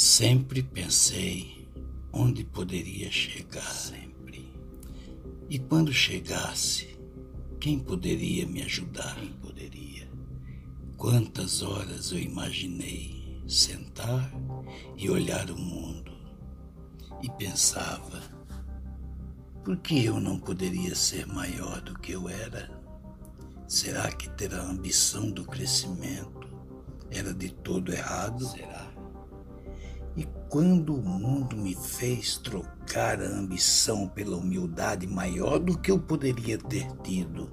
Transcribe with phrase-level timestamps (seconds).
[0.00, 1.66] Sempre pensei
[2.12, 3.68] onde poderia chegar.
[3.68, 4.48] Sempre.
[5.50, 6.96] E quando chegasse,
[7.58, 9.16] quem poderia me ajudar?
[9.16, 10.08] Quem poderia?
[10.96, 14.32] Quantas horas eu imaginei sentar
[14.96, 16.12] e olhar o mundo
[17.20, 18.22] e pensava:
[19.64, 22.70] por que eu não poderia ser maior do que eu era?
[23.66, 26.48] Será que ter a ambição do crescimento
[27.10, 28.46] era de todo errado?
[28.46, 28.97] Será?
[30.18, 36.00] E quando o mundo me fez trocar a ambição pela humildade maior do que eu
[36.00, 37.48] poderia ter tido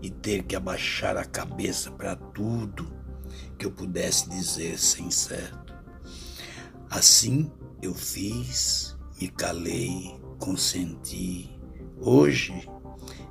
[0.00, 2.90] e ter que abaixar a cabeça para tudo
[3.58, 5.74] que eu pudesse dizer sem certo.
[6.88, 11.60] Assim eu fiz, me calei, consenti.
[12.00, 12.66] Hoje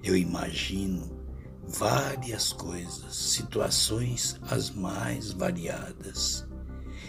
[0.03, 1.19] eu imagino
[1.67, 6.47] várias coisas, situações as mais variadas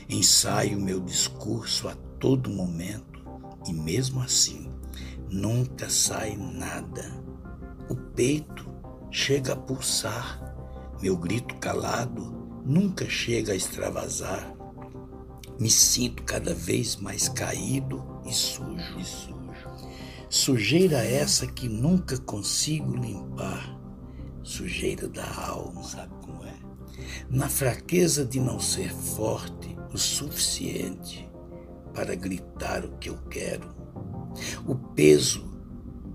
[0.09, 3.23] Ensaio meu discurso a todo momento
[3.67, 4.73] e mesmo assim
[5.31, 7.23] nunca sai nada.
[7.91, 8.67] O peito
[9.11, 10.41] chega a pulsar,
[11.03, 14.55] meu grito calado nunca chega a extravasar.
[15.61, 18.99] Me sinto cada vez mais caído e sujo.
[18.99, 19.39] E sujo.
[20.31, 23.79] Sujeira essa que nunca consigo limpar.
[24.43, 25.83] Sujeira da alma.
[25.83, 26.38] Sabe como?
[27.31, 31.29] Na fraqueza de não ser forte, o suficiente
[31.95, 33.75] para gritar o que eu quero.
[34.67, 35.49] O peso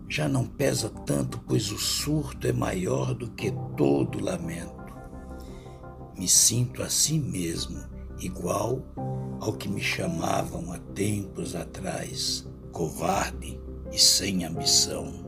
[0.08, 4.84] já não pesa tanto, pois o surto é maior do que todo lamento.
[6.17, 7.84] Me sinto assim mesmo,
[8.20, 8.84] igual
[9.42, 13.59] ao que me chamavam há tempos atrás, covarde
[13.92, 15.23] e sem ambição.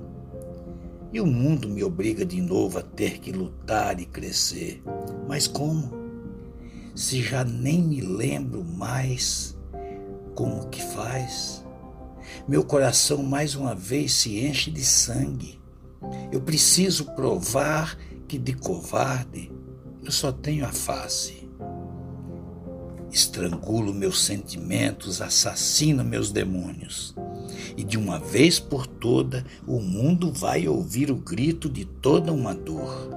[1.16, 4.84] E o mundo me obriga de novo a ter que lutar e crescer.
[5.26, 6.04] Mas como?
[6.94, 9.58] se já nem me lembro mais
[10.34, 11.66] como que faz?
[12.46, 15.62] Meu coração mais uma vez se enche de sangue.
[16.34, 19.50] Eu preciso provar que de covarde
[20.04, 21.50] eu só tenho a face.
[23.10, 27.16] Estrangulo meus sentimentos, assassino meus demônios.
[27.76, 32.54] E de uma vez por toda o mundo vai ouvir o grito de toda uma
[32.54, 33.16] dor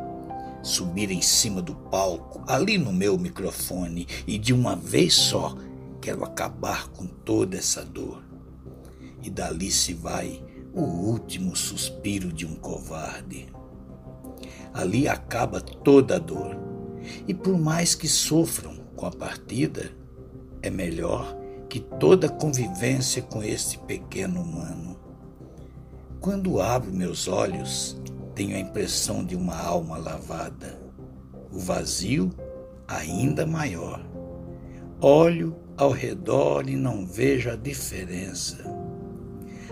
[0.62, 5.56] subir em cima do palco, ali no meu microfone, e de uma vez só
[6.00, 8.22] quero acabar com toda essa dor.
[9.22, 10.42] E dali se vai
[10.75, 13.47] o último suspiro de um covarde.
[14.72, 16.56] Ali acaba toda a dor.
[17.26, 19.91] E por mais que sofram com a partida,
[20.62, 21.37] é melhor
[21.68, 24.98] que toda convivência com este pequeno humano.
[26.20, 28.00] Quando abro meus olhos,
[28.34, 30.80] tenho a impressão de uma alma lavada.
[31.52, 32.30] O vazio
[32.86, 34.00] ainda maior.
[35.00, 38.64] Olho ao redor e não vejo a diferença,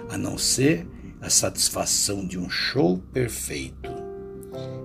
[0.08, 0.86] a não ser
[1.20, 3.90] a satisfação de um show perfeito.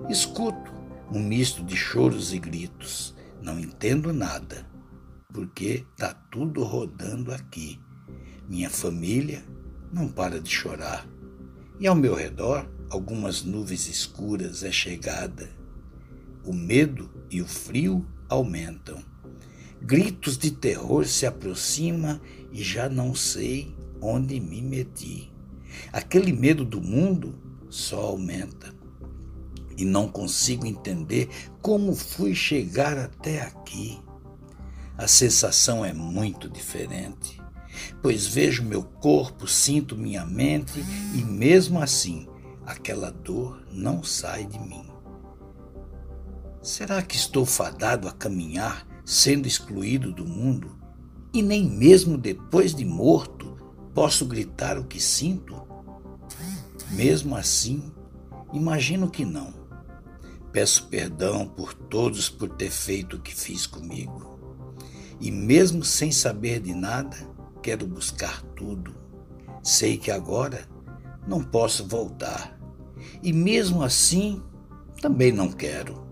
[0.08, 0.72] Escuto
[1.12, 3.14] um misto de choros e gritos.
[3.40, 4.66] Não entendo nada,
[5.32, 7.80] porque tá tudo rodando aqui.
[8.48, 9.44] Minha família
[9.92, 11.06] não para de chorar.
[11.80, 15.50] E ao meu redor, algumas nuvens escuras é chegada.
[16.44, 19.02] O medo e o frio aumentam.
[19.80, 22.20] Gritos de terror se aproximam
[22.52, 25.32] e já não sei onde me meti.
[25.92, 27.34] Aquele medo do mundo
[27.68, 28.72] só aumenta.
[29.76, 31.28] E não consigo entender
[31.60, 33.98] como fui chegar até aqui.
[34.96, 37.40] A sensação é muito diferente,
[38.02, 42.28] pois vejo meu corpo, sinto minha mente e mesmo assim
[42.66, 44.86] aquela dor não sai de mim.
[46.60, 50.78] Será que estou fadado a caminhar sendo excluído do mundo
[51.32, 53.56] e nem mesmo depois de morto
[53.94, 55.60] posso gritar o que sinto?
[56.90, 57.90] Mesmo assim,
[58.52, 59.54] imagino que não.
[60.52, 64.31] Peço perdão por todos por ter feito o que fiz comigo.
[65.22, 67.16] E mesmo sem saber de nada,
[67.62, 68.92] quero buscar tudo.
[69.62, 70.68] Sei que agora
[71.28, 72.58] não posso voltar.
[73.22, 74.42] E mesmo assim,
[75.00, 76.04] também não quero.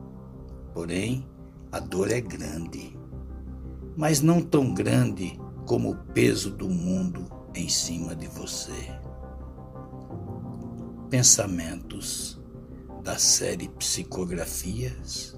[0.72, 1.28] Porém,
[1.72, 2.96] a dor é grande,
[3.96, 5.36] mas não tão grande
[5.66, 8.96] como o peso do mundo em cima de você.
[11.10, 12.40] Pensamentos
[13.02, 15.36] da série Psicografias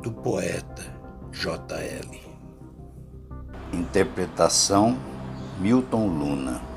[0.00, 0.84] do poeta
[1.32, 2.33] J.L.
[3.74, 4.96] Interpretação
[5.60, 6.73] Milton Luna.